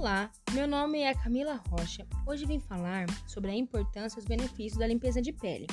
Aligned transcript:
Olá, 0.00 0.30
meu 0.52 0.66
nome 0.66 1.00
é 1.00 1.14
Camila 1.14 1.60
Rocha. 1.68 2.06
Hoje 2.26 2.46
vim 2.46 2.58
falar 2.58 3.04
sobre 3.28 3.50
a 3.50 3.54
importância 3.54 4.18
e 4.18 4.20
os 4.22 4.24
benefícios 4.24 4.78
da 4.78 4.86
limpeza 4.86 5.20
de 5.20 5.30
pele. 5.30 5.66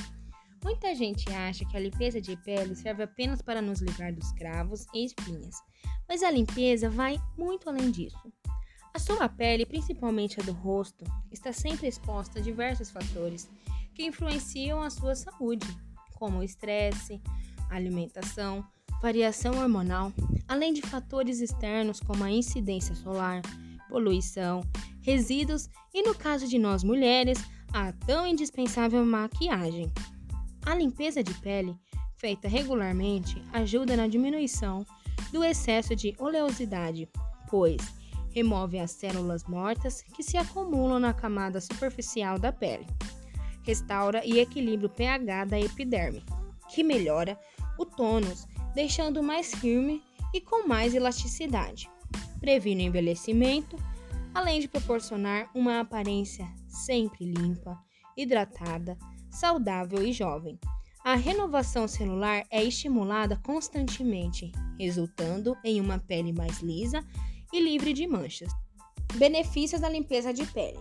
Muita 0.62 0.94
gente 0.94 1.29
acha 1.29 1.63
que 1.63 1.78
a 1.78 1.79
limpeza 1.79 2.19
de 2.19 2.35
pele 2.35 2.76
serve 2.76 3.03
apenas 3.03 3.42
para 3.42 3.62
nos 3.62 3.79
livrar 3.79 4.13
dos 4.13 4.29
cravos 4.33 4.85
e 4.94 5.05
espinhas, 5.05 5.55
mas 6.10 6.24
a 6.24 6.29
limpeza 6.29 6.90
vai 6.90 7.17
muito 7.37 7.69
além 7.69 7.90
disso. 7.90 8.19
A 8.94 8.99
sua 8.99 9.29
pele, 9.29 9.65
principalmente 9.65 10.41
a 10.41 10.44
do 10.44 10.51
rosto, 10.51 11.05
está 11.31 11.53
sempre 11.53 11.87
exposta 11.87 12.39
a 12.39 12.41
diversos 12.41 12.91
fatores 12.91 13.49
que 13.96 14.05
influenciam 14.05 14.83
a 14.83 14.89
sua 14.89 15.15
saúde, 15.15 15.65
como 16.16 16.39
o 16.39 16.44
estresse, 16.44 17.21
alimentação, 17.70 18.62
variação 19.02 19.57
hormonal, 19.57 20.12
além 20.49 20.73
de 20.73 20.81
fatores 20.81 21.39
externos 21.39 22.02
como 22.02 22.25
a 22.25 22.30
incidência 22.30 22.94
solar, 22.94 23.41
poluição, 23.87 24.61
resíduos 25.01 25.69
e, 25.93 26.03
no 26.03 26.13
caso 26.13 26.47
de 26.47 26.57
nós 26.57 26.83
mulheres, 26.83 27.37
a 27.73 27.91
tão 27.91 28.27
indispensável 28.27 29.05
maquiagem. 29.05 29.91
A 30.65 30.75
limpeza 30.75 31.23
de 31.23 31.33
pele, 31.35 31.75
feita 32.17 32.47
regularmente, 32.47 33.41
ajuda 33.53 33.95
na 33.95 34.07
diminuição 34.07 34.85
do 35.31 35.43
excesso 35.43 35.95
de 35.95 36.15
oleosidade, 36.19 37.09
pois 37.49 37.77
remove 38.31 38.77
as 38.79 38.91
células 38.91 39.43
mortas 39.45 40.01
que 40.01 40.21
se 40.21 40.38
acumulam 40.38 40.99
na 40.99 41.13
camada 41.13 41.59
superficial 41.59 42.38
da 42.38 42.51
pele. 42.51 42.85
Restaura 43.63 44.25
e 44.25 44.39
equilibra 44.39 44.88
o 44.88 44.89
pH 44.89 45.45
da 45.45 45.59
epiderme, 45.59 46.23
que 46.69 46.83
melhora 46.83 47.39
o 47.77 47.85
tônus, 47.85 48.45
deixando 48.75 49.23
mais 49.23 49.53
firme 49.55 50.03
e 50.33 50.41
com 50.41 50.67
mais 50.67 50.93
elasticidade 50.93 51.89
previne 52.39 52.83
o 52.83 52.88
envelhecimento, 52.88 53.77
além 54.33 54.59
de 54.59 54.67
proporcionar 54.67 55.49
uma 55.53 55.80
aparência 55.80 56.47
sempre 56.67 57.25
limpa, 57.25 57.77
hidratada, 58.16 58.97
saudável 59.29 60.03
e 60.03 60.11
jovem. 60.11 60.59
A 61.03 61.16
renovação 61.16 61.88
celular 61.88 62.44
é 62.52 62.63
estimulada 62.63 63.38
constantemente, 63.38 64.52
resultando 64.77 65.55
em 65.63 65.79
uma 65.79 65.99
pele 65.99 66.33
mais 66.33 66.59
lisa 66.59 67.05
e 67.53 67.61
livre 67.61 67.94
de 67.94 68.05
manchas. 68.05 68.51
Benefícios 69.16 69.79
da 69.79 69.89
limpeza 69.89 70.33
de 70.33 70.45
pele: 70.47 70.79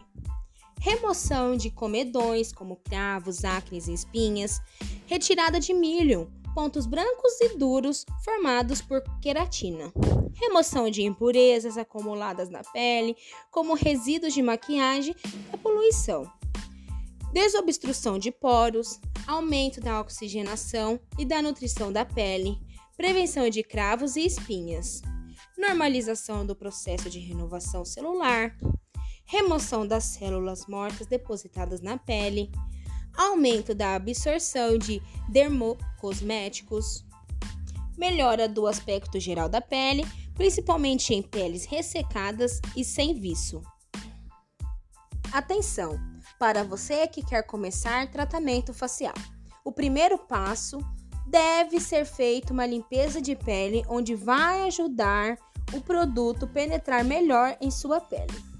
remoção 0.80 1.56
de 1.56 1.70
comedões 1.70 2.52
como 2.52 2.76
cravos, 2.76 3.44
acnes 3.44 3.86
e 3.86 3.92
espinhas, 3.92 4.60
retirada 5.06 5.60
de 5.60 5.72
milho, 5.72 6.30
pontos 6.56 6.86
brancos 6.86 7.38
e 7.42 7.58
duros 7.58 8.06
formados 8.24 8.80
por 8.80 9.02
queratina. 9.20 9.92
Remoção 10.32 10.88
de 10.88 11.02
impurezas 11.02 11.76
acumuladas 11.76 12.48
na 12.48 12.62
pele, 12.62 13.14
como 13.50 13.74
resíduos 13.74 14.32
de 14.32 14.40
maquiagem 14.40 15.14
e 15.52 15.56
poluição, 15.58 16.26
desobstrução 17.30 18.18
de 18.18 18.32
poros, 18.32 18.98
aumento 19.26 19.82
da 19.82 20.00
oxigenação 20.00 20.98
e 21.18 21.26
da 21.26 21.42
nutrição 21.42 21.92
da 21.92 22.06
pele, 22.06 22.58
prevenção 22.96 23.50
de 23.50 23.62
cravos 23.62 24.16
e 24.16 24.24
espinhas, 24.24 25.02
normalização 25.58 26.46
do 26.46 26.56
processo 26.56 27.10
de 27.10 27.18
renovação 27.18 27.84
celular, 27.84 28.56
remoção 29.26 29.86
das 29.86 30.04
células 30.04 30.66
mortas 30.66 31.06
depositadas 31.06 31.82
na 31.82 31.98
pele, 31.98 32.50
aumento 33.16 33.74
da 33.74 33.94
absorção 33.94 34.78
de 34.78 35.02
dermocosméticos, 35.28 37.04
melhora 37.96 38.48
do 38.48 38.66
aspecto 38.66 39.18
geral 39.18 39.48
da 39.48 39.60
pele, 39.60 40.06
principalmente 40.34 41.14
em 41.14 41.22
peles 41.22 41.64
ressecadas 41.64 42.60
e 42.76 42.84
sem 42.84 43.14
viço. 43.14 43.62
Atenção! 45.32 45.98
Para 46.38 46.62
você 46.62 47.06
que 47.06 47.24
quer 47.24 47.42
começar 47.42 48.10
tratamento 48.10 48.74
facial, 48.74 49.14
o 49.64 49.72
primeiro 49.72 50.18
passo 50.18 50.78
deve 51.26 51.80
ser 51.80 52.04
feito 52.04 52.52
uma 52.52 52.66
limpeza 52.66 53.20
de 53.20 53.34
pele 53.34 53.82
onde 53.88 54.14
vai 54.14 54.66
ajudar 54.68 55.36
o 55.72 55.80
produto 55.80 56.46
penetrar 56.46 57.04
melhor 57.04 57.56
em 57.60 57.70
sua 57.70 58.00
pele. 58.00 58.55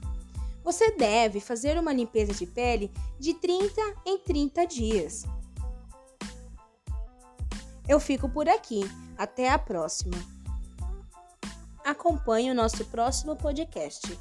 Você 0.66 0.90
deve 0.90 1.38
fazer 1.38 1.78
uma 1.78 1.92
limpeza 1.92 2.34
de 2.34 2.44
pele 2.44 2.90
de 3.20 3.34
30 3.34 3.80
em 4.04 4.18
30 4.18 4.66
dias. 4.66 5.22
Eu 7.88 8.00
fico 8.00 8.28
por 8.28 8.48
aqui. 8.48 8.80
Até 9.16 9.48
a 9.48 9.60
próxima! 9.60 10.16
Acompanhe 11.84 12.50
o 12.50 12.54
nosso 12.54 12.84
próximo 12.86 13.36
podcast. 13.36 14.18